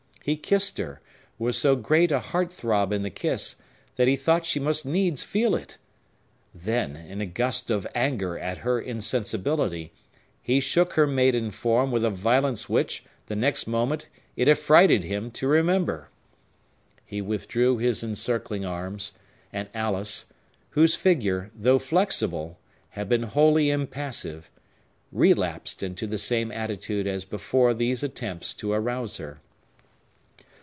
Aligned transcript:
He 0.23 0.37
kissed 0.37 0.77
her, 0.77 1.01
with 1.39 1.55
so 1.55 1.75
great 1.75 2.11
a 2.11 2.19
heart 2.19 2.53
throb 2.53 2.93
in 2.93 3.01
the 3.01 3.09
kiss, 3.09 3.55
that 3.95 4.07
he 4.07 4.15
thought 4.15 4.45
she 4.45 4.59
must 4.59 4.85
needs 4.85 5.23
feel 5.23 5.55
it. 5.55 5.79
Then, 6.53 6.95
in 6.95 7.21
a 7.21 7.25
gust 7.25 7.71
of 7.71 7.87
anger 7.95 8.37
at 8.37 8.59
her 8.59 8.79
insensibility, 8.79 9.93
he 10.39 10.59
shook 10.59 10.93
her 10.93 11.07
maiden 11.07 11.49
form 11.49 11.91
with 11.91 12.05
a 12.05 12.11
violence 12.11 12.69
which, 12.69 13.03
the 13.25 13.35
next 13.35 13.65
moment, 13.65 14.09
it 14.35 14.47
affrighted 14.47 15.03
him 15.05 15.31
to 15.31 15.47
remember. 15.47 16.09
He 17.03 17.19
withdrew 17.19 17.79
his 17.79 18.03
encircling 18.03 18.63
arms, 18.63 19.13
and 19.51 19.69
Alice—whose 19.73 20.93
figure, 20.93 21.49
though 21.55 21.79
flexible, 21.79 22.59
had 22.89 23.09
been 23.09 23.23
wholly 23.23 23.71
impassive—relapsed 23.71 25.81
into 25.81 26.05
the 26.05 26.19
same 26.19 26.51
attitude 26.51 27.07
as 27.07 27.25
before 27.25 27.73
these 27.73 28.03
attempts 28.03 28.53
to 28.53 28.71
arouse 28.71 29.17
her. 29.17 29.41